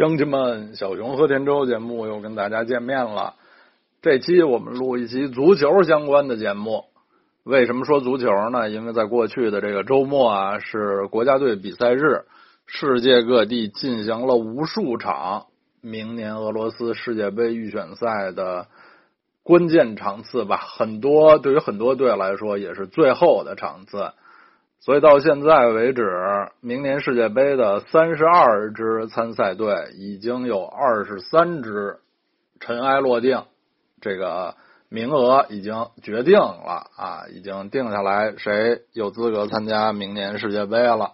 [0.00, 3.34] 乡亲们，小熊和田周节目又跟大家见面了。
[4.00, 6.86] 这期我们录一期足球相关的节目。
[7.44, 8.70] 为什么说足球呢？
[8.70, 12.22] 因为在过去的这个周末啊，是国家队比赛日，
[12.64, 15.48] 世界各地进行了无数场
[15.82, 18.68] 明年俄罗斯世界杯预选赛的
[19.42, 20.56] 关键场次吧。
[20.56, 24.12] 很多对于很多队来说，也是最后的场次。
[24.82, 26.10] 所以到现在为止，
[26.62, 31.98] 明年世界杯的三十二支参赛队已经有二十三支
[32.60, 33.42] 尘埃落定，
[34.00, 34.54] 这个
[34.88, 41.12] 名额已经决定了啊，已经定下来谁有资格参加明年世界杯了。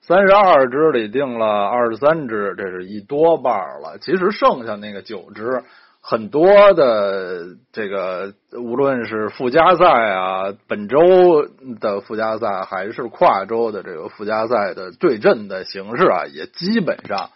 [0.00, 3.98] 三十二支里定了二十三支，这是一多半了。
[4.00, 5.64] 其实剩下那个九支。
[6.00, 11.46] 很多的这个，无论是附加赛啊，本周
[11.80, 17.30] 的附加赛，还是跨州的这个附加赛的对阵的形式啊，也基本上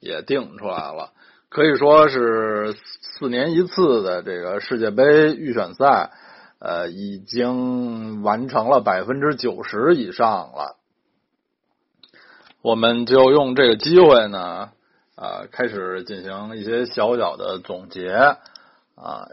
[0.00, 1.12] 也定出来了。
[1.48, 6.10] 可以说是四年一次的这个世界杯预选赛，
[6.58, 10.76] 呃，已经完成了百分之九十以上了。
[12.60, 14.70] 我们就用这个机会呢。
[15.16, 19.26] 啊，开始进行一些小小的总结啊。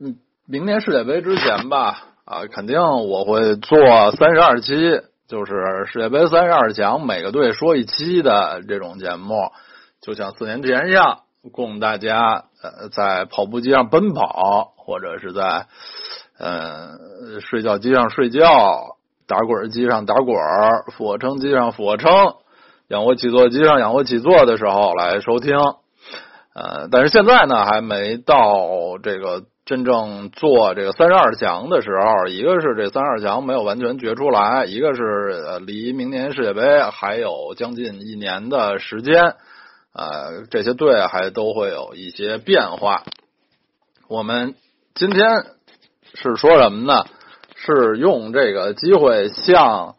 [0.00, 0.16] 嗯，
[0.46, 3.78] 明年世界杯之前吧，啊，肯定我会做
[4.10, 9.52] 三十二期，就是世界杯三十二强，每个队说一期的这种节目，
[10.00, 11.20] 就像四年前一样，
[11.52, 15.66] 供大家呃在跑步机上奔跑，或者是在
[16.36, 16.98] 呃
[17.40, 18.96] 睡觉机上睡觉，
[19.28, 20.34] 打滚机上打滚，
[20.96, 22.10] 俯卧撑机上俯卧撑。
[22.90, 25.56] 仰卧起坐机上仰卧起坐的时候来收听，
[26.54, 32.26] 呃，但是现在呢还没到这个真正做这个三十二强的时候。
[32.26, 39.36] 一个是这三十二强没有完全决出来，一个是离明年世界杯还有将近一年的时间，
[39.94, 43.04] 呃，这些队还都会有一些变化。
[44.08, 44.56] 我们
[44.96, 45.44] 今天
[46.14, 47.04] 是说什么呢？
[47.54, 49.94] 是用这个机会向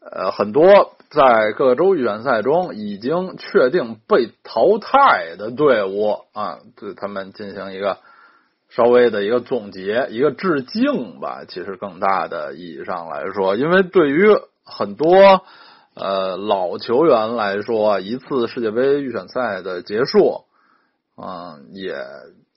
[0.00, 0.94] 呃很多。
[1.14, 7.98] 在各州预选赛中已经确定被淘汰的队伍啊，对他们进行一个
[8.70, 11.44] 稍微的一个总结，一个致敬吧。
[11.46, 14.26] 其实更大的意义上来说，因为对于
[14.64, 15.42] 很多
[15.94, 20.44] 呃老球员来说，一次世界杯预选赛的结束，
[21.16, 21.94] 嗯，也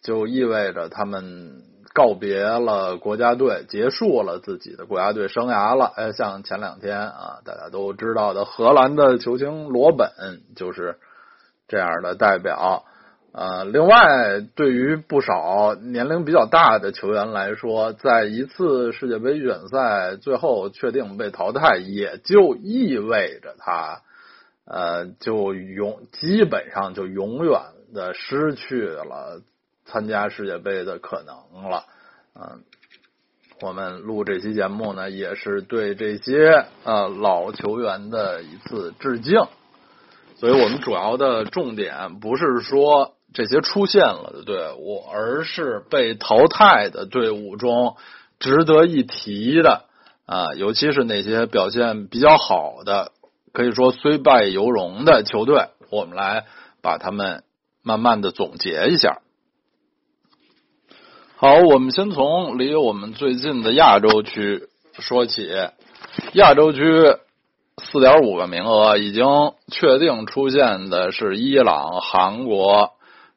[0.01, 1.61] 就意味着他们。
[1.95, 5.93] 告别了国家队，结束了自己的国家队生涯了。
[5.95, 10.09] 哎，像前两天啊，大家都知道的荷兰的球星罗本
[10.57, 10.97] 就是
[11.69, 12.83] 这样的代表。
[13.31, 24.01] 呃，另外，对于不少年龄比较大的球员来说，在一次世界杯预选赛最后确定被淘汰，也就意味着他
[24.65, 27.61] 呃，就永基本上就永远
[27.93, 29.41] 的失去了。
[29.85, 31.85] 参加世界杯的可能了，
[32.33, 32.63] 嗯，
[33.61, 39.39] 我们录这期节目呢，也是对这些呃老球员的一次致敬。
[40.37, 47.95] 所以我们主要的重点不是说这些出现了的队伍，而是被淘汰的队伍中
[48.39, 49.85] 值得一提的
[50.25, 53.11] 啊，尤其是那些表现比较好的，
[53.53, 56.45] 可以说虽败犹荣的球队，我们来
[56.81, 57.43] 把他们
[57.81, 59.21] 慢慢的总结一下。
[61.37, 65.51] 好，我们先从离我们最近的亚洲区说起。
[66.31, 66.79] 亚洲区
[67.77, 69.25] 四点五个名额已经
[69.69, 72.91] 确定出现的是伊朗、韩国、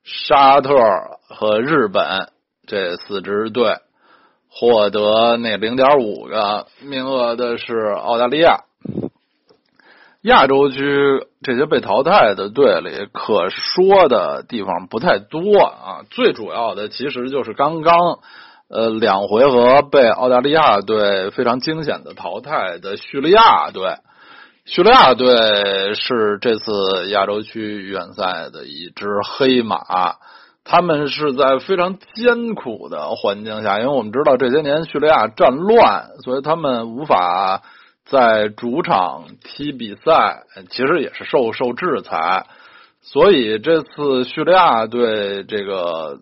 [0.05, 0.77] 沙特
[1.29, 2.31] 和日本
[2.69, 3.79] 这四支队，
[4.49, 8.61] 获得那零点五个名额的是澳大利亚。
[10.23, 16.03] 亚洲区这些被淘汰的队里，可说的地方不太多啊。
[16.11, 18.19] 最主要的其实就是刚刚
[18.69, 23.95] 呃两回合被澳大利亚队非常惊险的淘汰的叙利亚队。
[24.65, 30.17] 叙利亚队是这次亚洲区预选赛的一支黑马，
[30.65, 37.63] 他们是在非常艰苦的环境下，因为我们知道这些年叙利亚战乱，所以他们无法。
[38.11, 42.47] 在主场踢比赛，其实也是受受制裁，
[43.03, 46.19] 所以这次叙利亚队这个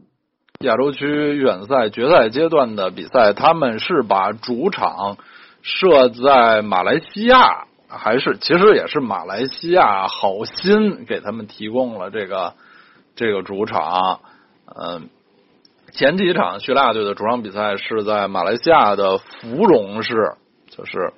[0.63, 5.17] 亚洲区预选赛决赛阶段的比赛，他们是把主场
[5.63, 12.55] 设在马来西亚，还是其实也是马来西亚好心给他们提供了这个
[13.15, 14.19] 这个主场。
[14.75, 15.09] 嗯，
[15.93, 20.33] 前几场叙利亚队的主场比赛是在马来西亚的芙蓉市，
[20.69, 21.13] 就是。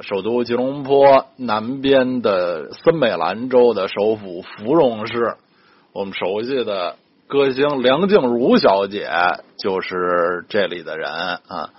[0.00, 5.36] 首都吉隆坡南边的森美兰州的首府芙蓉市
[5.92, 6.96] 我们熟悉的
[7.26, 9.10] 歌星梁静茹小姐
[9.58, 11.70] 就是这里的人啊。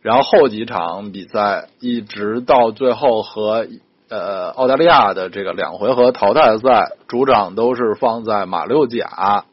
[0.00, 3.66] 然后后几场比赛一直到最后和
[4.08, 9.44] 呃澳大利亚的这个两回合淘汰赛，主场都是放在马六甲。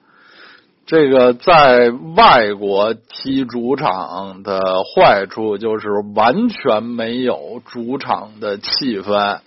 [0.86, 9.40] 这个在外国踢主场的坏处就是完全没有主场的气氛。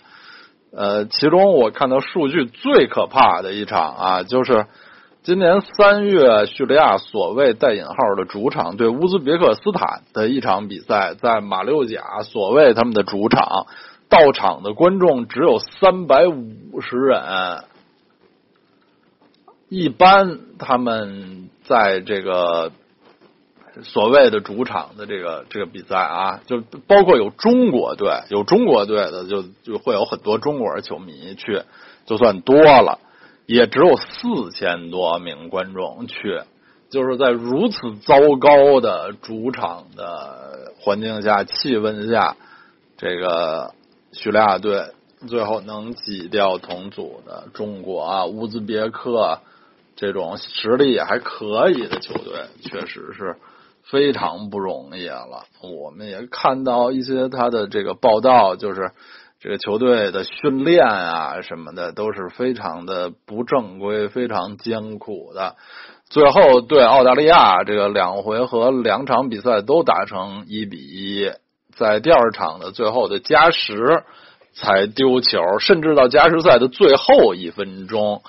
[0.75, 4.65] 呃，其中我看到数据最可怕的一场啊，就是
[5.21, 13.67] 今年三月叙利亚所谓带引号的主场对乌兹别克斯坦的一场比赛，在马六甲所谓他们的主场，
[14.09, 17.21] 到场的观众只有三百五十人。
[19.69, 22.71] 一般他们在这个
[23.83, 31.63] 所谓的主场的这个这个比赛啊，就包括有中国队，有中国队的，就就会有很多中国球迷去，
[32.05, 32.99] 就算多了，
[33.45, 36.41] 也只有四千多名观众去，
[36.89, 42.37] 就是在如此糟糕的主场的环境下、气温下，
[42.97, 43.73] 这个
[44.13, 44.91] 叙利亚队
[45.27, 49.41] 最后能挤掉同组的中国啊、乌兹别克。
[49.97, 53.35] 这种实力也还可以的球队，确实是
[53.83, 55.45] 非常不容易了。
[55.61, 58.91] 我们也看到一些他的这个报道，就是
[59.39, 65.55] 这个球队的训练啊什么的都是非常的不正规、非常艰苦的。
[66.09, 71.31] 最后对澳大利亚这个两回合两场比赛都打成一比一，
[71.75, 74.03] 在第二场的最后的加时
[74.53, 78.21] 才丢球，甚至到加时赛的最后一分钟。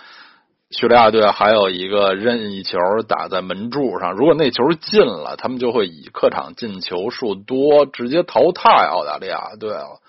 [0.71, 2.79] 叙利亚队还有一个任意球
[3.09, 10.01] 打在门柱上，如果那球进了，他们就会以客场进球数多直接淘汰澳大利亚队了。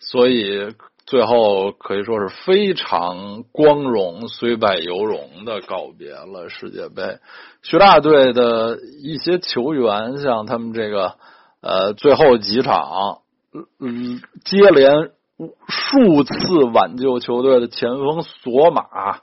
[0.00, 0.74] 所以
[1.06, 7.18] 最后可以说是非常光荣、虽败犹荣的告别了世界杯。
[7.62, 11.14] 叙利亚队的一些球员，像他们这个
[11.60, 13.20] 呃最后几场，
[13.78, 15.10] 嗯，接连
[15.68, 19.20] 数次挽救球队的前锋索马。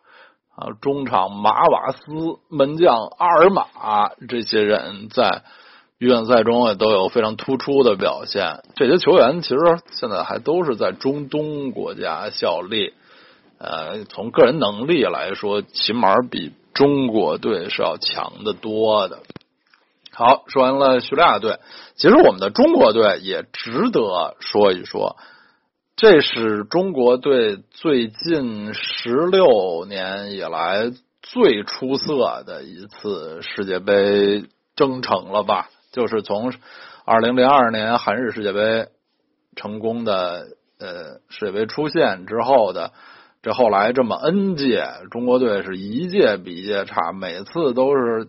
[0.56, 3.66] 啊，中场马瓦斯、门将阿尔马
[4.30, 5.44] 这些人在
[5.98, 8.64] 预选赛中也都有非常突出的表现。
[8.76, 9.58] 这些球员其实
[9.92, 12.94] 现在还都是在中东国家效力，
[13.58, 19.24] 呃，从个人能力来说，起码比中国队是要强得多的。
[20.14, 21.60] 好，说完了叙利亚队，
[21.96, 25.18] 其实我们的中国队也值得说一说。
[25.98, 34.44] 这是中国队最近十六年以来最出色的一次世界杯
[34.76, 35.70] 征程了吧？
[35.94, 36.52] 就是从
[37.06, 38.90] 二零零二年韩日世界杯
[39.56, 40.48] 成功的
[40.80, 42.92] 呃世界杯出现之后的
[43.42, 48.28] 这后来这么 N 届，中国队是一届比一届差，每次都是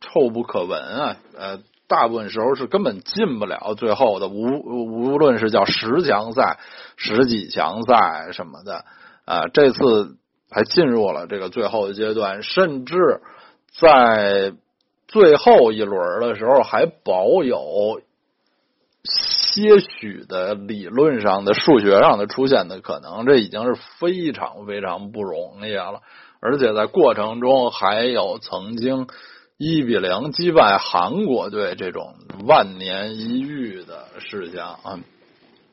[0.00, 1.16] 臭不可闻啊！
[1.38, 1.60] 呃。
[1.88, 6.58] 大部分时候是根本进不了最后的，无无论是叫十强赛、
[6.96, 8.84] 十几强赛什么的
[9.24, 10.16] 啊，这次
[10.50, 13.20] 还进入了这个最后的阶段，甚至
[13.78, 14.52] 在
[15.06, 18.00] 最后一轮的时候还保有
[19.04, 26.00] 些许的理论上的数学上的出现的可能，这已经是非常非常不容易了，
[26.40, 29.06] 而且在过程中还有曾经。
[29.58, 32.14] 一比零击败韩国队这种
[32.46, 35.00] 万年一遇的事项啊，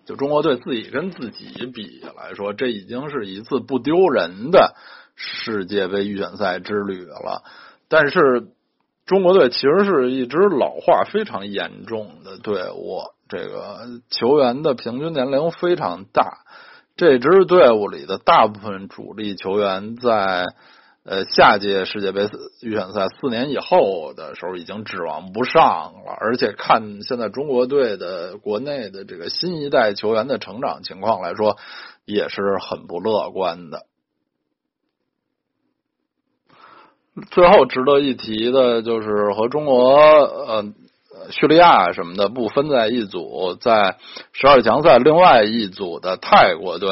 [0.06, 4.74] 就中国队自己跟自己比来说，这已经是一次不丢人的
[5.16, 7.44] 世界杯预选赛之旅了。
[7.90, 8.48] 但是
[9.06, 16.38] 中国队其实是一支老化非常严重的队伍，这个球员的平均年龄非常大，
[16.96, 20.46] 这支队伍里的大部分主力球员在。
[21.06, 22.30] 呃，下届世界杯
[22.62, 26.16] 预选赛四年以后的时候，已经指望不上了。
[26.18, 31.58] 而且看现在中国队的国内的这个新一代球员的成长情况来说，
[32.06, 33.86] 也是很不乐观的。
[37.32, 40.74] 最后值得一提的就是和中国呃
[41.32, 43.98] 叙利亚什么的不分在一组，在
[44.32, 46.90] 十二强赛另外一组的泰国队。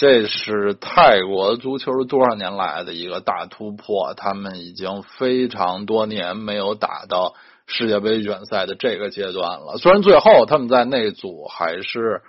[0.00, 7.34] 这是泰国足球多少年来的一个大突破，他们已经非常多年没有打到
[7.66, 9.76] 世界杯预选赛的这个阶段了。
[9.78, 12.22] 虽然最后他们在那组还是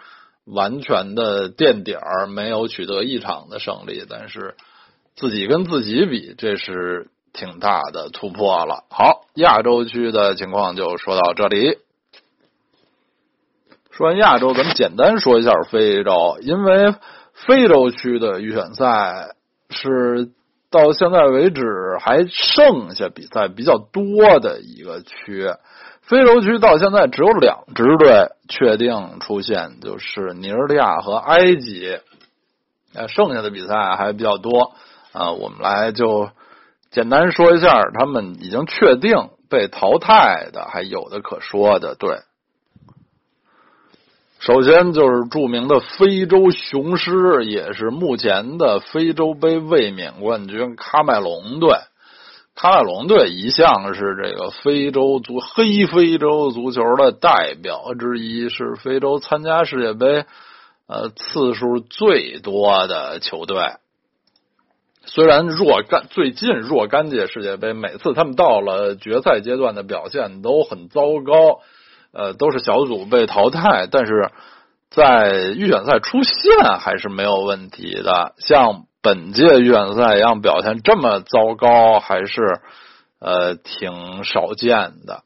[0.46, 4.56] 完全的垫底儿，没有取得一场的胜利，但是
[5.16, 8.86] 自己跟自己比，这是挺大的突破了。
[8.90, 11.78] 好，亚洲区的情况就说到这里。
[13.92, 16.96] 说完亚洲，咱们简单说一下非洲，因为。
[17.46, 19.36] 非洲区的预选赛
[19.69, 20.29] 是
[20.72, 25.53] 到现在为止还剩下比赛比较多的一个区。
[26.01, 32.00] 非洲区到现在只有两支队确定出现，就是尼日利亚和埃及。
[32.96, 34.74] 呃，剩下的比赛还比较多
[35.12, 36.29] 啊，我们来就
[36.89, 42.17] 简单说一下他们已经确定被淘汰的，还有的可说的队。
[44.39, 51.75] 首先就是著名的非洲雄狮，也是目前的非洲杯卫冕冠军喀麦隆队。
[52.55, 60.24] 喀麦隆队一向是这个非洲足黑非洲足球的代表之一，是非洲参加世界杯
[60.88, 63.58] 呃次数最多的球队。
[65.03, 71.60] 虽然若干最近若干届世界杯，每次他们到了决赛阶段的表现都很糟糕，
[72.12, 74.32] 呃，都是小组被淘汰，但是
[74.89, 78.34] 在预选赛出现还是没有问题的。
[78.38, 78.86] 像。
[79.01, 82.60] 本届预选赛一样表现这么糟糕，还是
[83.20, 85.24] 呃挺少见的。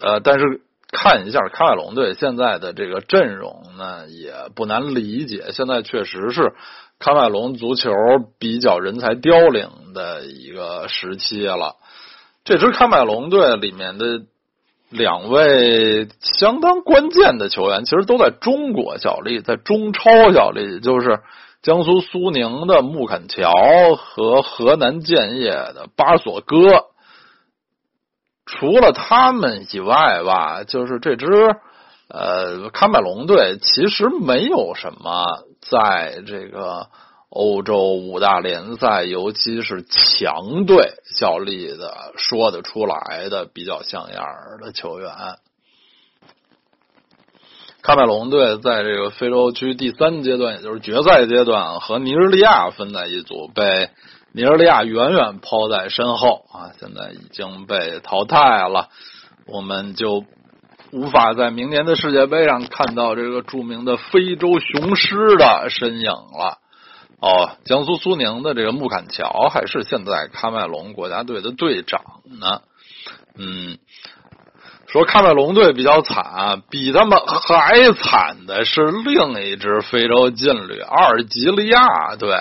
[0.00, 5.50] 呃，但是看一下喀麦隆队现在的这个阵容呢，也不难理解。
[5.52, 6.54] 现在确实是
[6.98, 7.92] 喀麦隆足球
[8.38, 11.76] 比较人才凋零的一个时期了。
[12.44, 14.22] 这支喀麦隆队里面的
[14.90, 21.20] 两位相当关键的球员，其实都在中国效力，在中超效力，就是。
[21.62, 23.52] 江苏苏宁的穆肯乔
[23.94, 26.86] 和河南建业的巴索戈，
[28.46, 31.26] 除了他们以外吧，就是这支
[32.08, 36.86] 呃喀麦隆队其实没有什么在这个
[37.30, 44.26] 欧洲五大联赛，尤其是强队效力的说得出来的比较像样
[44.60, 45.12] 的球员。
[47.82, 53.90] 喀麦隆队在这个非洲区第三阶段，也就是决赛阶段，和尼日利亚分在一组，被
[54.32, 56.72] 尼日利亚远远抛在身后啊！
[56.80, 58.88] 现在已经被淘汰了，
[59.46, 60.24] 我们就
[60.90, 66.58] 无法在明年的世界杯上看到这个著名的非洲雄狮的身影了。
[67.20, 72.62] 哦，江苏苏宁的这个穆坎乔还是现在喀麦隆国家队的队长呢。
[73.36, 73.78] 嗯。
[74.86, 82.34] 说喀麦隆队比较惨，比他们还惨的是另一支非洲劲旅阿尔及利亚队。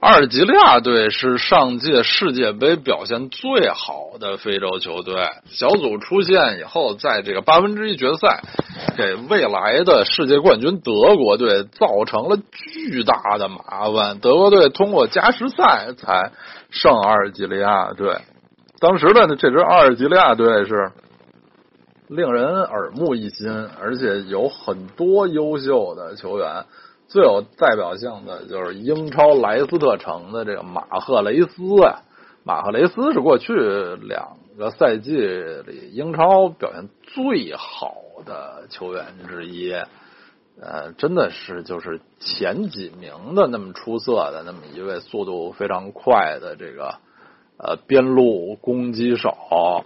[0.00, 5.14] 阿尔及利亚队是上届世界杯表现最好的非洲球队，
[5.46, 8.42] 小组出线以后，在这个八分之一决赛，
[8.96, 14.20] 给未来的世界冠军德国队造成了巨大的麻烦。
[14.20, 16.30] 德国队通过加时赛才
[16.70, 18.18] 胜阿尔及利亚队。
[18.78, 20.92] 当时的，这支阿尔及利亚队是。
[22.10, 26.64] 令人耳目一新，而且有很多优秀的球员。
[27.08, 32.02] 最有代表性的就是英超莱斯特城的这个马赫雷斯啊，
[32.44, 37.94] 马赫雷斯是过去两个赛季里英超表现最好
[38.26, 39.72] 的球员之一。
[40.60, 46.96] 呃，真的是就是前几名的那么出色的那么一位，速度非常快的这个
[47.56, 49.84] 呃边路攻击手。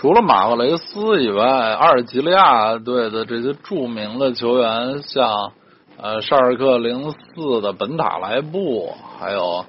[0.00, 5.52] 除了马赫雷斯以外，阿尔及利亚队的这些著名的球员，像
[5.98, 9.66] 呃沙尔克零四的本塔莱布，还有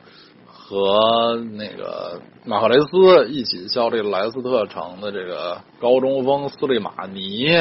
[0.48, 7.54] 和那个马赫雷斯一起效力莱斯特城的这个高中锋斯利马尼，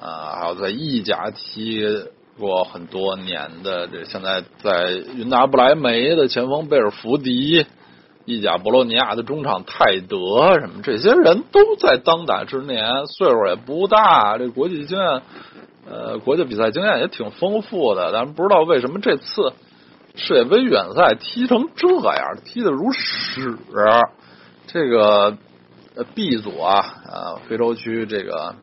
[0.00, 1.82] 啊，还有在意甲踢
[2.38, 7.66] 过很多年的这现在在云达不莱梅的前锋贝尔福迪。
[8.24, 15.22] 意甲博洛尼亚的中场泰德什么这些人都在当打之年，岁数也不大，这国际经验，
[15.90, 18.12] 呃，国际比赛经验也挺丰富的。
[18.12, 19.54] 但不知道为什么这次
[20.14, 23.58] 世界杯预选赛踢成这样，踢得如屎。
[24.68, 25.36] 这个
[26.14, 28.54] B 组啊，呃，非洲区这个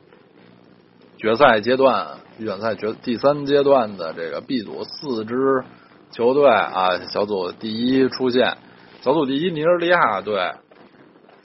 [1.18, 5.66] 决赛阶段预选赛决第三阶段的这个 B 组四支
[6.12, 8.58] 球队啊，小组第一出现。
[9.01, 10.51] 小组第一尼日利亚队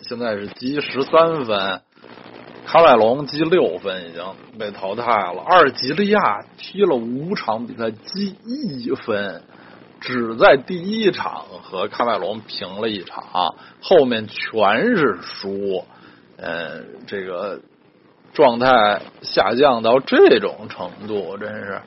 [0.00, 1.80] 现在是积十三分，
[2.66, 4.25] 喀麦隆积六分，已经
[4.58, 5.40] 被淘汰了。
[5.46, 9.40] 阿尔及利亚踢了五场比赛，积一分，
[10.00, 15.84] 只在第一场和喀麦隆平了一场，后面全是输。
[16.37, 17.61] 嗯，这个
[18.32, 21.80] 状态下降到这种程度，真是。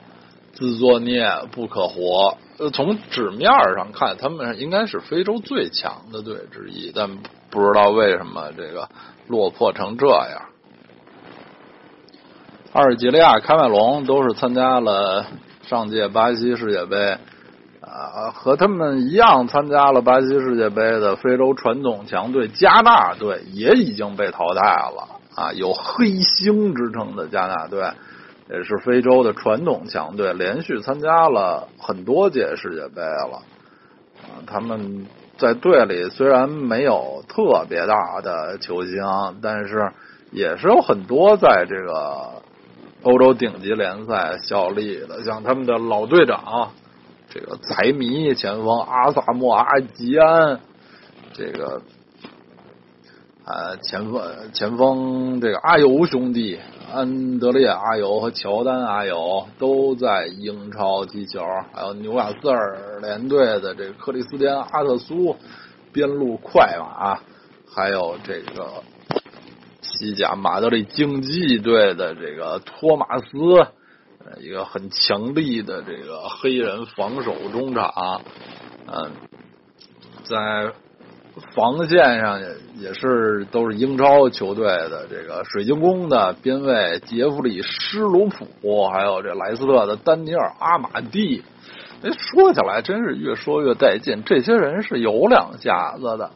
[0.58, 2.36] 自作孽不可活。
[2.72, 7.08] 从纸面上看，他们应该是非洲最强的队之一，但
[7.48, 8.88] 不知道为什么这个
[9.28, 10.46] 落魄成这样。
[12.72, 15.26] 阿尔及利亚、喀麦隆都是参加了
[15.62, 17.16] 上届巴西世界杯，
[17.80, 27.92] 啊，和他们一样参加了巴西世界杯的非洲传统强队加纳队也已经被淘汰了啊，有黑星之称的加纳队
[28.50, 33.42] 也是非洲的传统强队，连续参加了很多届世界杯了
[34.22, 38.96] 啊，他们在队里虽然没有特别大的球星，
[39.42, 39.92] 但是
[40.30, 42.42] 也是有很多在这个。
[43.04, 46.72] 欧洲顶级联赛效力的，像他们的老队长，
[47.30, 50.58] 这个财迷前锋阿萨莫阿吉安，
[51.32, 51.80] 这个
[53.44, 54.20] 呃前锋
[54.52, 56.58] 前锋这个阿尤兄弟
[56.92, 61.42] 安德烈阿尤和乔丹阿尤都在英超踢球，
[61.74, 65.36] 还有纽卡斯尔联队的这个克里斯蒂安阿特苏
[65.92, 67.20] 边路快马，
[67.74, 68.82] 还有这个。
[69.80, 73.26] 西甲马德里竞技队的这个托马斯，
[74.38, 78.20] 一个很强力的这个黑人防守中场，
[78.86, 79.10] 嗯，
[80.24, 80.72] 在
[81.54, 91.42] 防线上也也是都是英超球队的这个水晶宫的边卫杰弗里施鲁普，还有这莱斯特的丹尼尔阿马蒂。
[92.02, 96.30] 哎，说起来真是越说越带劲，这些人是有两下子的，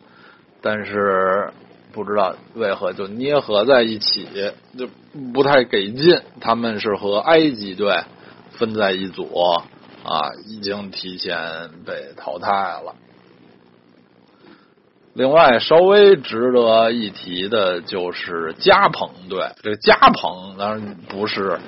[0.60, 1.52] 但是。
[1.94, 4.26] 不知道为何就捏合在一起，
[4.78, 4.88] 就
[5.34, 6.18] 不太给劲。
[6.40, 7.94] 他们是和埃及队
[8.52, 9.28] 分在一组
[10.02, 12.94] 啊，已经提前被淘汰了。
[15.14, 19.46] 另外，稍微值得一提的就是加蓬队。
[19.62, 21.58] 这个加蓬当然不是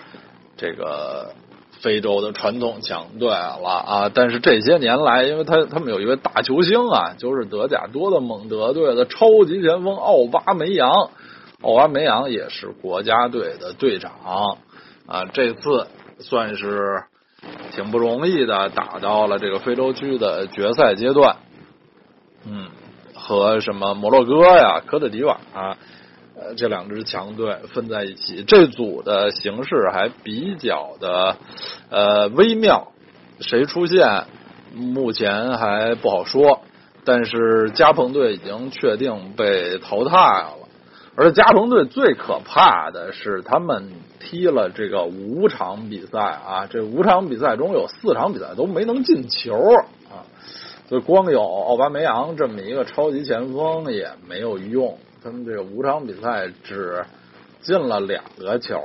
[0.57, 1.33] 这个。
[1.81, 4.11] 非洲的传统强队了啊！
[4.15, 11.11] 但是这些年来，因为他他们有一位大球星啊，就是德甲多特蒙德队的超级前锋奥巴梅扬。
[11.61, 14.13] 奥巴梅扬也是国家队的队长
[15.07, 15.27] 啊！
[15.35, 15.87] 这次
[16.21, 17.03] 算是
[17.73, 21.37] 挺不容易的，打到了这个非洲区的决赛阶段。
[22.47, 22.69] 嗯，
[23.25, 25.41] 和什么摩洛哥呀、科特迪瓦。
[25.55, 25.77] 啊。
[26.37, 31.37] 呃，这两支强队分在一起，这组的形势还比较的
[31.91, 32.89] 呃微妙，
[33.39, 34.25] 谁出现
[34.75, 36.63] 目前还不好说。
[37.05, 40.69] 但是加蓬队已经确定被淘汰了，
[41.15, 49.55] 而加蓬队最可怕的是他们踢了这个五场比赛啊，这五场比赛中有四场比赛都没能进球，
[50.87, 54.99] 所以光有奥巴梅扬这么一个超级前锋也没有用。
[55.23, 57.03] 他们这个五场比赛只
[57.63, 58.79] 进了两个球，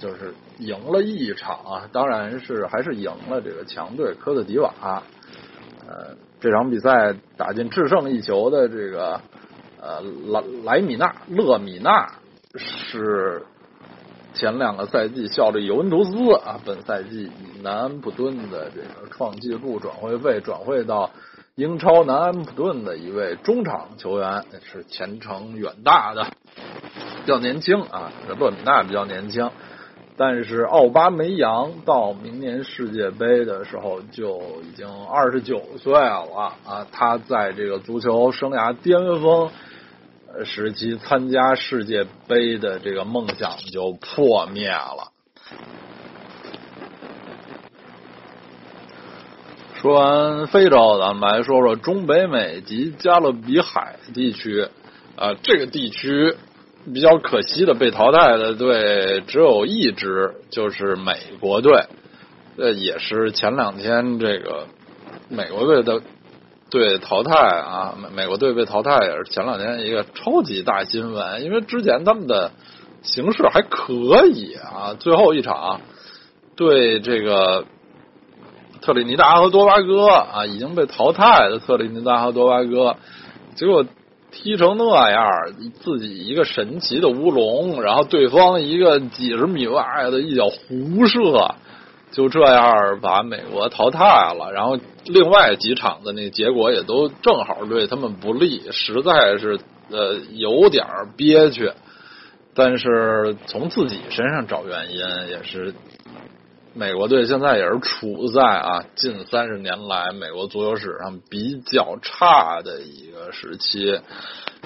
[0.00, 4.74] 就是赢了一场啊，当然是还是赢了这个强队科特迪瓦。
[5.86, 9.20] 呃，这场比赛打进制胜一球的这个
[9.80, 12.14] 呃莱莱米纳勒米纳
[12.56, 13.44] 是
[14.34, 21.12] 前两个赛季效力尤文图斯啊，本赛季以南安普顿的这个创纪录转会费转会到。
[21.56, 28.10] 英超南安普顿的一位中场球员，是前程远大的，比较年轻啊。
[28.26, 29.48] 这勒米纳比较年轻，
[30.16, 36.26] 但是奥巴梅扬到明年世界杯的时候就已经二十九岁了
[36.66, 36.88] 啊。
[36.90, 39.48] 他在这个足球生涯巅峰
[40.44, 45.12] 时期参加世界杯的这个梦想就破灭了。
[49.84, 54.66] 说完非洲，咱们来说说中北美及加勒比海地区。
[55.14, 56.34] 啊，这个地区
[56.94, 61.84] 比较可惜的被淘汰的队只有一支，就是美国队。
[62.56, 64.68] 呃，也是前两天这个
[65.28, 66.00] 美国队的
[66.70, 71.44] 队淘汰啊，美美国队被淘汰也是前两天一个超级大新闻。
[71.44, 72.52] 因为之前他们的
[73.02, 75.82] 形势还可以啊，最后一场
[76.56, 77.66] 对这个。
[78.84, 82.96] 特立尼达和多巴哥啊，已经被淘汰的特立尼达和多巴哥，
[83.54, 83.86] 结果
[84.30, 85.26] 踢成那样，
[85.80, 91.54] 自己一个神奇的乌龙，然后对方一个几十米外的一脚胡射，
[92.12, 94.52] 就这样把美国淘汰了。
[94.52, 99.58] 然后另外几场的那结果也都正好对他们不利，实在是
[99.90, 100.84] 呃有点
[101.16, 101.72] 憋屈。
[102.54, 104.98] 但是从自己身上找原因
[105.30, 105.72] 也是。
[106.76, 114.00] 美国队现在也是处在啊近三十年来美国足球史上比较差的一个时期。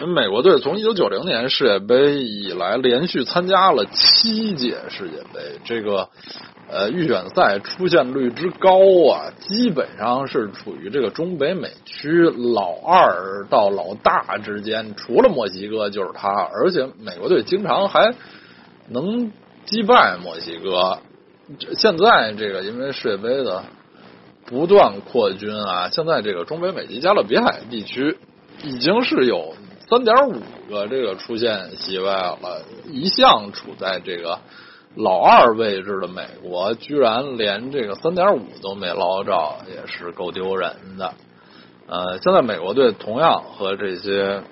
[0.07, 6.09] 美国队从一九九零年世界杯以来，连续参加了七届世界杯，这个
[6.71, 8.79] 呃预选赛出现率之高
[9.12, 12.23] 啊，基本上是处于这个中北美区
[12.55, 18.14] 老二到老大之间，除了墨西哥就是他，而且美国队经常还
[18.88, 19.31] 能。
[19.66, 20.99] 击败墨西哥。
[21.77, 23.65] 现在这个因为世界杯的
[24.45, 28.19] 不断扩军啊，现在这个中北美及加勒比海地区
[28.63, 29.55] 已经是有
[29.89, 34.41] 三点五个这个出现席位了，一向处在这个
[34.95, 41.15] 老二位置的美国，居然连这个三点五都没捞着，也是够丢人的。
[41.87, 44.43] 呃，现在美国队同样和这些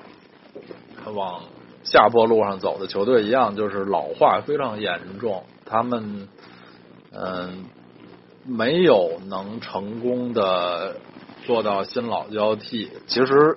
[1.13, 1.43] 往
[1.85, 6.29] 下坡路上走的球队一样，就是老化非常严重，他们。
[7.19, 7.65] 嗯，
[8.45, 10.97] 没有能成功的
[11.47, 12.91] 做到新老交替。
[13.07, 13.57] 其实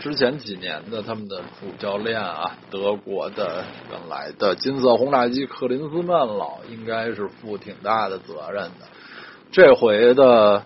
[0.00, 8.86] 之前几年的他们的主教练啊，德国的原来的金色轰炸机克林斯曼老，应该是负挺大的责任的。
[9.52, 10.64] 这回的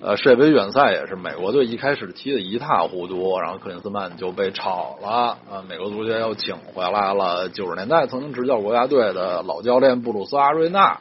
[0.00, 5.38] 呃世界杯预选赛也是美国队一开始踢的一塌糊涂，然后克林斯曼就被炒了啊。
[5.68, 10.98] 美国足协又请回来了九十年代曾经执教国家队的老教练布鲁斯阿瑞纳。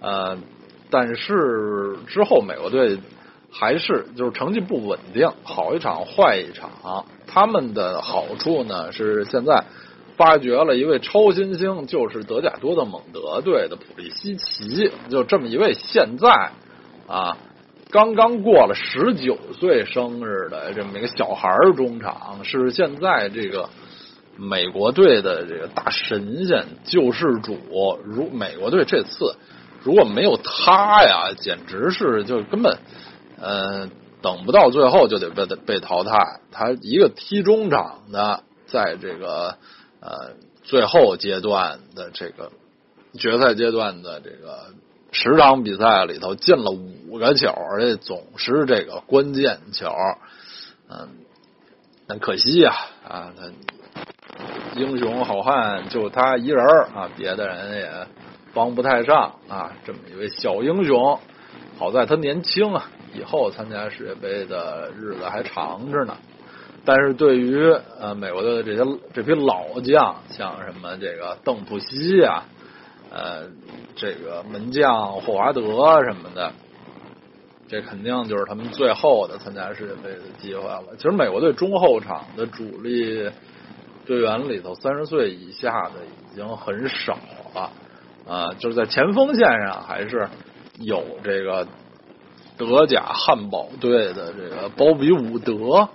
[0.00, 0.38] 呃，
[0.90, 2.98] 但是之后美国队
[3.50, 7.06] 还是就是成绩不稳定，好一场坏一场。
[7.26, 9.64] 他们的好处呢是现在
[10.16, 16.52] 发掘了一位超新星，就是德甲多特蒙德队的普利西奇，就这么一位现在
[17.06, 17.38] 啊
[17.90, 23.70] 刚刚过了十九岁生日的这么一个小孩中场，是现在这个
[24.36, 27.56] 美国队的这个大神仙救世主。
[28.04, 29.34] 如美国队这次。
[29.86, 32.76] 如果没有他呀，简直是就根本，
[33.40, 33.88] 呃，
[34.20, 36.40] 等不到最后就得被被淘汰。
[36.50, 39.58] 他一个踢中场的，在这个
[40.00, 40.32] 呃
[40.64, 42.50] 最后阶段的这个
[43.16, 44.74] 决赛阶段的这个
[45.12, 49.88] 十场比赛里头进了五个球，而且总是这个关键球。
[50.90, 51.10] 嗯，
[52.08, 52.74] 很可惜呀，
[53.08, 53.52] 啊，他
[54.74, 58.06] 英雄好汉就他一人啊，别的人也。
[58.56, 61.20] 帮不太上啊，这么一位小英雄，
[61.78, 66.16] 好在他年轻啊，以后参加世界杯的日子还长着呢。
[66.86, 72.44] 但是对于呃美国队的这些这批老将，像什么这个邓普西啊，
[73.10, 73.42] 呃
[73.94, 76.50] 这个门将霍华德什么的，
[77.68, 80.84] 这肯定就是他们最后的参加世界杯的机会了。
[80.96, 83.30] 其实美国队中后场的主力
[84.06, 85.90] 队员里头，三十岁以下的
[86.32, 87.18] 已经很少
[87.54, 87.70] 了。
[88.28, 90.28] 啊，就是在前锋线上还是
[90.80, 91.68] 有这个
[92.56, 95.88] 德甲汉堡队的这个鲍比伍德，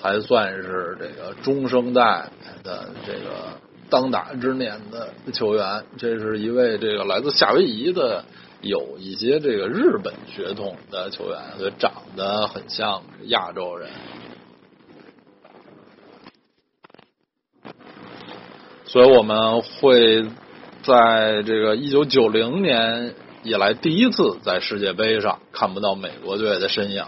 [0.00, 2.30] 还算是这个中生代
[2.64, 3.60] 的这个
[3.90, 5.84] 当打之年的球员。
[5.98, 8.24] 这是一位这个来自夏威夷的
[8.62, 13.90] 有一些这个日本血统的球员，所以长得很像亚洲人。
[18.86, 20.24] 所以我们会。
[20.82, 27.04] 在这个一九九零年以来，第一次在世界杯上看不到美国队的身影。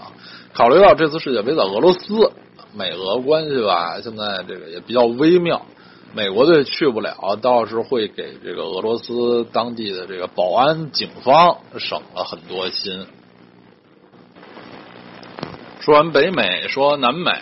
[0.53, 2.33] 考虑到这次世界杯在俄罗斯，
[2.73, 5.67] 美俄关系吧，现在这个也比较微妙。
[6.13, 13.07] 美国队去不了，倒是会给这个俄罗斯当地的这个保安警方省了很多心。
[15.81, 17.33] 说完北美，说南美。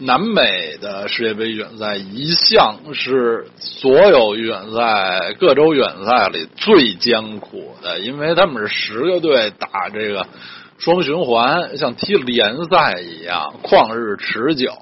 [0.00, 10.24] 南美的世界杯预选赛一向是所有预选赛各州预选赛里最艰苦的，因为他们是十个队打这个
[10.78, 14.72] 双循环，像踢联赛一样旷日持久，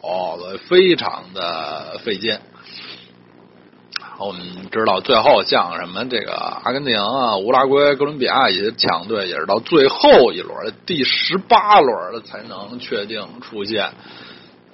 [0.68, 2.38] 非常的费劲。
[4.18, 13.90] 我们知道，最后像什么这个阿根廷啊、乌拉圭、哥伦比亚一些强队，也是到最后一轮第十八轮了才能确定出现。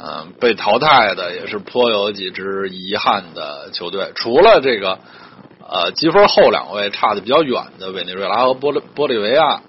[0.05, 4.99] 嗯，被淘汰的也是颇有几支遗憾的球队，除了这个
[5.61, 9.63] 呃积分后两位差的比较远的委内瑞拉和玻利玻利维亚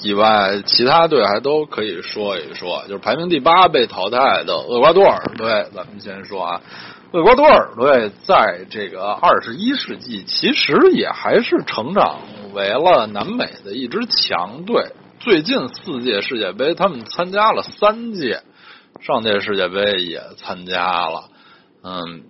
[0.00, 2.82] 以外，其他队还都可以说一说。
[2.88, 6.60] 就是排名第八被淘汰的厄瓜多尔队，咱们先说啊，
[7.12, 12.18] 厄瓜多尔队在这个二十一世纪其实也还是成长
[12.54, 14.86] 为了南美的一支强队。
[15.20, 18.42] 最近四届世界杯，他们参加了三届。
[19.04, 21.28] 上届世界杯也参加了，
[21.82, 22.24] 嗯，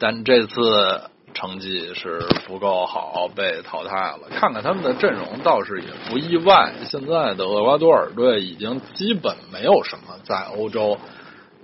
[0.00, 2.18] 但这次成绩是
[2.48, 4.22] 不够好，被淘汰了。
[4.30, 6.72] 看看他们的阵容，倒是也不意外。
[6.86, 10.98] 现在的厄瓜多尔队已经基本没有什么在欧洲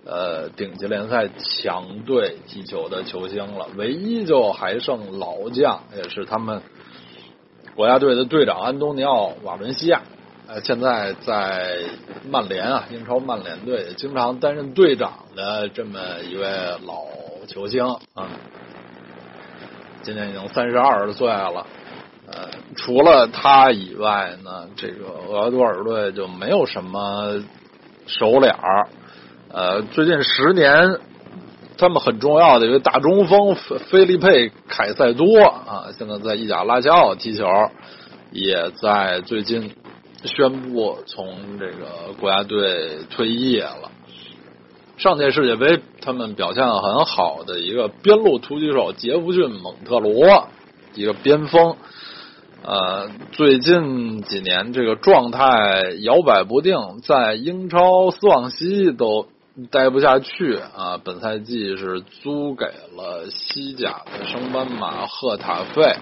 [0.07, 6.63] 呃顶级联赛强队踢球的球星了，唯一就还剩老将，也是他们
[7.75, 10.03] 国家队的队长安东尼奥·瓦伦西亚。
[10.49, 11.79] 呃，现在在
[12.29, 16.43] 曼联啊，英超曼联队经常担任队长的这么一位
[16.85, 17.05] 老
[17.47, 18.29] 球星啊。
[20.03, 21.67] 今年已经三十二岁了。
[22.27, 27.43] 呃，除了他以外呢，这个厄瓜多尔队就没有什么
[28.07, 28.89] 手脸儿。
[29.49, 30.99] 呃，最近十年，
[31.79, 33.55] 他们很重要的一个大中锋
[33.91, 37.47] 菲利佩凯塞多啊，现在在意甲拉齐奥踢球，
[38.31, 39.75] 也在最近
[40.25, 43.91] 宣布从这个国家队退役了。
[44.99, 50.49] 上届世界杯，他们表现很好的一个边路突击手杰弗逊蒙特罗，
[50.95, 51.77] 一个边锋。
[52.65, 59.27] 呃，最近几年这个状态摇摆不定，在英超斯旺西都
[59.73, 61.01] 待不下去啊。
[61.03, 65.97] 本赛季是租给了西甲的升班马赫塔费，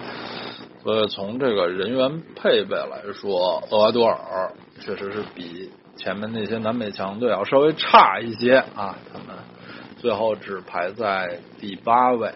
[0.83, 8.97] 所以从这个人员配备来说，厄瓜多尔确实是比前面那些南美强队要稍微差一些啊。
[9.13, 9.37] 他们
[9.99, 12.31] 最后只排在第八位。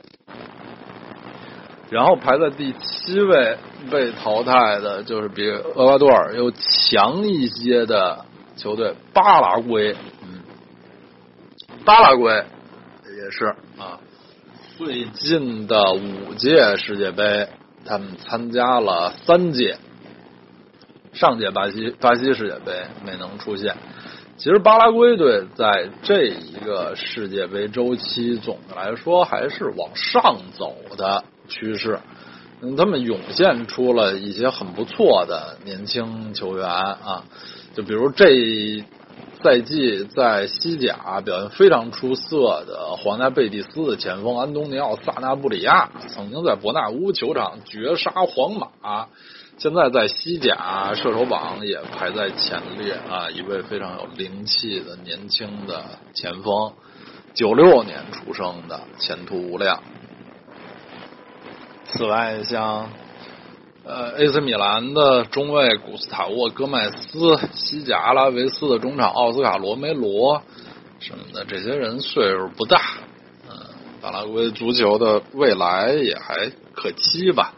[1.91, 3.57] 然后排在第七位
[3.91, 9.95] 被淘汰的，就是比厄瓜多尔又强一些的球队巴拉圭。
[10.23, 10.41] 嗯，
[11.85, 12.43] 巴拉圭
[13.15, 13.45] 也是
[13.77, 13.99] 啊，
[14.77, 17.47] 最近的五届世界杯，
[17.85, 19.77] 他们参加了三届。
[21.13, 22.73] 上届巴西巴西世界杯
[23.05, 23.77] 没能出现。
[24.37, 31.23] 其实巴拉圭队在这一个世界杯周期，总的来说还是往上走的。
[31.47, 31.99] 趋势，
[32.61, 37.23] 嗯，他们涌现出了一些很不错的年轻球员啊，
[37.75, 38.83] 就比如这
[39.45, 49.07] 赛季在西甲表现非常出色的皇家贝蒂斯的前锋安东尼奥萨纳布里亚，曾经在伯纳乌球场绝杀皇马，
[49.59, 55.83] 现在在西甲射手榜也排在前列啊，一位非常有灵气的年轻的
[56.15, 56.73] 前锋，
[57.35, 59.79] 九六年出生的，前途无量。
[61.83, 62.89] 此外，像
[63.87, 70.41] 呃，AC 米兰的中卫古斯塔沃·戈麦斯，西甲阿拉维斯的中场奥斯卡·罗梅罗
[70.99, 72.81] 什么的，这些人岁数不大，
[73.47, 73.55] 嗯，
[74.01, 77.53] 巴拉圭足球的未来也还可期吧。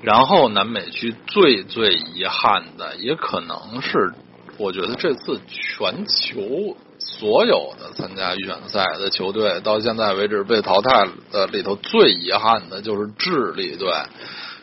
[0.00, 4.12] 然后，南美区最最遗憾的，也可能是，
[4.58, 6.76] 我觉得这次全球。
[7.04, 13.92] 所有的参加预选赛的球队到现在为止被淘汰的里头最遗憾的就是智利队。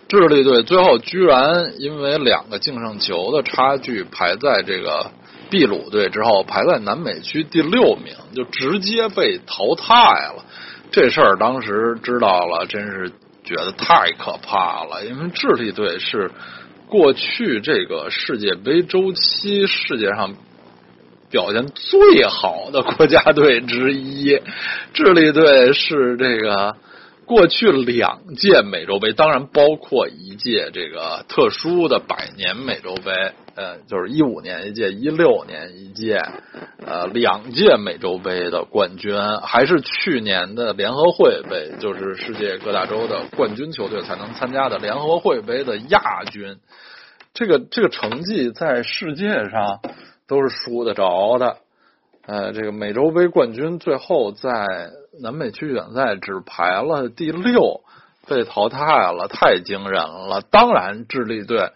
[0.08, 5.12] 智利队最后居然因为两个净胜球的差距排在这个
[5.52, 10.45] 秘鲁队之后，排在南美区第六名，就直接被淘汰了。
[10.91, 13.12] 这事儿当时知道了，真是
[13.43, 15.06] 觉得太可怕了。
[15.06, 16.32] 因为智利队是
[16.88, 20.34] 过去这个世界杯周期世界上。
[21.30, 24.39] 表现最好的国家队之一，
[24.94, 26.76] 智利队是这个
[27.26, 33.12] 过去两届美洲杯，当然包括一届这个特殊的百年美洲杯，
[33.54, 36.20] 呃，就是一五年一届，一六年一届，
[36.84, 46.58] 呃，两届美洲杯的冠军，还是去年的联合会杯，就是世界各大洲的冠军球队才能参加的联合会杯的亚军。
[47.36, 49.80] 这个这个成绩在世界上。
[50.30, 51.58] 都是输得着的，
[52.28, 57.82] 呃，这个美洲杯冠军最后在南美区预选赛只排了第六，
[58.28, 60.42] 被淘汰了，太惊人了。
[60.52, 61.72] 当然，智利队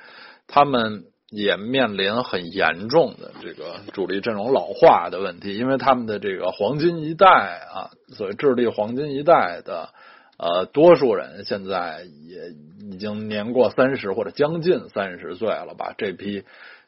[0.47, 7.27] 他们也面临很严重的这个主力阵容老化的问题，因为他们的这个黄金一代
[7.73, 9.89] 啊，所谓智利黄金一代的
[10.37, 12.51] 呃多数人现在也
[12.91, 16.43] 已经年过三十或者将近三十岁了吧，这批。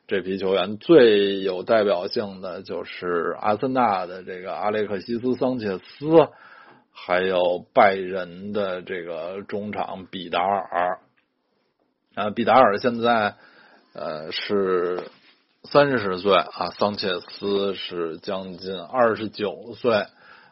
[0.07, 6.29] 这批球员最有代表性的就是阿森纳的这个阿列克西斯·桑切斯，
[6.91, 10.99] 还有拜仁的这个中场比达尔。
[12.13, 13.35] 啊，比达尔现在
[13.93, 15.09] 呃是
[15.63, 19.91] 三十岁啊，桑切斯是将近二十九岁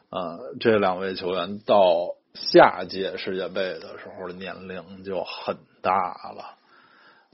[0.09, 0.39] 啊。
[0.59, 6.57] 这两位球员到下届世界杯的时候年龄就很大了。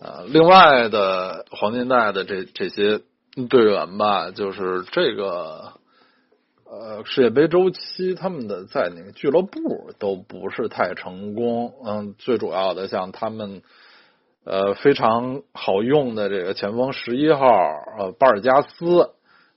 [0.01, 3.01] 呃，另外的黄金代的这这些
[3.49, 5.73] 队员吧，就是这个
[6.63, 11.73] 呃世界杯周期，他们的在那个俱乐部都不是太成功。
[11.85, 13.61] 嗯，最主要的像他们
[14.45, 17.45] 呃非常好用的这个前锋十一号
[17.97, 19.11] 呃巴尔加斯，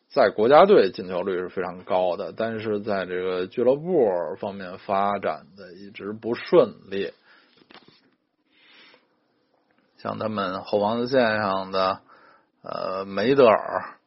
[0.08, 7.12] 在国家队进球率是非常高的，但是在这个俱乐部方面发展的一直不顺利。
[10.02, 12.00] 像他们后防线上的
[12.62, 13.98] 呃梅德尔，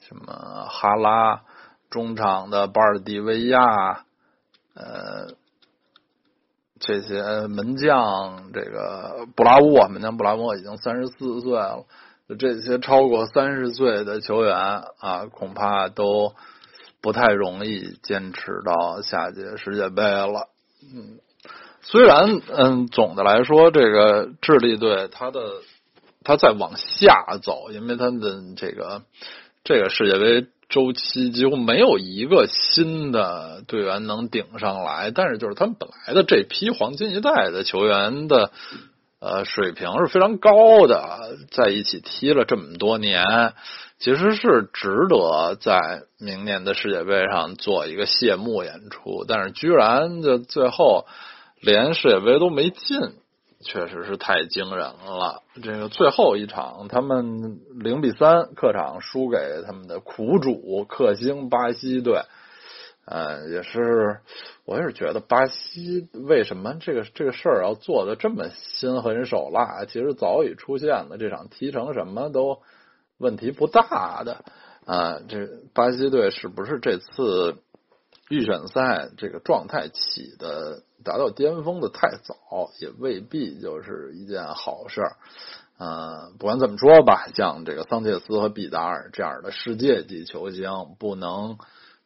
[0.00, 1.42] 什么哈拉，
[1.90, 4.04] 中场的巴尔迪维亚，
[4.74, 5.34] 呃
[6.78, 11.84] 这些门将，这个布拉沃门将布拉沃已经三十四岁了，
[12.38, 14.56] 这些超过三十岁的球员
[15.00, 16.32] 啊，恐怕都
[17.00, 20.48] 不太容易坚持到下届世界杯了。
[20.94, 21.18] 嗯，
[21.82, 25.40] 虽然嗯，总的来说，这个智利队他的
[26.24, 29.02] 他在往下走，因为他的这个
[29.64, 30.46] 这个世界杯。
[30.72, 38.52] 周期几乎没有一个新的队员能顶上来，但是就是他们本来的这批黄金一代的球员的
[39.18, 43.52] 呃水平是非常高的，在一起踢了这么多年，
[43.98, 51.08] 其实是值得在明年的世界杯上做一个谢幕演出，但是居然就最后
[51.60, 52.98] 连世界杯都没进。
[53.62, 55.42] 确实是太惊人了！
[55.62, 62.22] 这个最后一场，他们零比三客场输给他们的苦主克星巴西队，
[63.04, 64.20] 呃，也是，
[64.64, 69.84] 我也是觉得巴西为什么这个这个事儿要做的这么心狠手辣？
[69.84, 72.62] 其实早已出现了，这场踢成什么都
[73.18, 74.42] 问题不大的
[74.86, 75.20] 啊！
[75.28, 77.58] 这巴西队是不是这次？
[78.30, 85.16] 预选赛这个状态起的达到巅峰的太早，也未必就是一件好事儿。
[85.78, 91.58] 嗯，不管怎么说吧，像这个桑切斯和毕达尔这样的世界级球星不能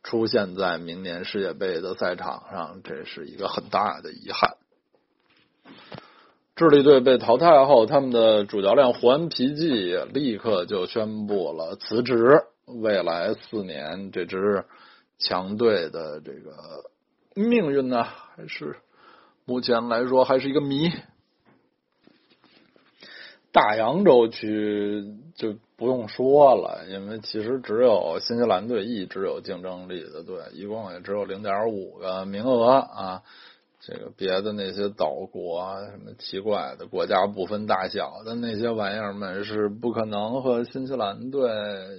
[0.02, 4.56] 出现在明年世界杯的赛场上，这是一个很大的遗憾。
[6.56, 14.64] 智利队被淘汰后，他们的主教练胡安皮季立刻就宣布了辞职，未来四年这支。
[15.16, 16.90] 强队的这个
[17.36, 18.76] 命运呢，还是
[19.46, 20.90] 目前来说还是一个谜。
[23.52, 25.04] 大洋洲区
[25.36, 33.22] 就不用说了，因为其实只有新西兰队一直有竞争力的队，一共也只有零点五个名额啊。
[33.86, 41.50] 这个别的那些岛国啊，什么奇怪的国家不分大小的那些玩意儿们是不可能和新西兰队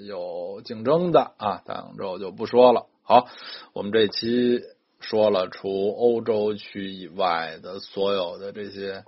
[0.08, 1.62] 有竞争的啊。
[1.64, 2.88] 大洋洲就不说了。
[3.04, 3.28] 好，
[3.74, 4.64] 我们这期
[5.00, 9.04] 说了除欧洲区以外的所有的这些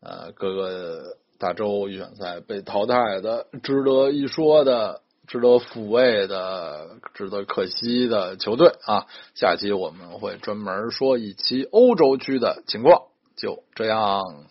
[0.00, 9.06] 呃各个大洲预选赛被淘汰的值得一说的、值得抚慰的、值得可惜的球队啊。
[9.34, 13.02] 下期我们会专门说一期欧洲区的情况。
[13.36, 14.48] 就这样。